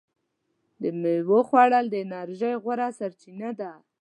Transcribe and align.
د 0.81 0.83
میوې 1.01 1.39
خوړل 1.47 1.85
د 1.89 1.95
انرژۍ 2.05 2.53
غوره 2.63 2.87
سرچینه 2.99 3.49
ده. 3.59 3.71